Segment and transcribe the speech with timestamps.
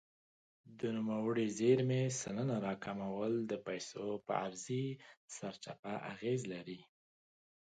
[0.79, 4.85] د نوموړې زیرمې سلنه راکمول د پیسو پر عرضې
[5.35, 6.79] سرچپه اغېز لري.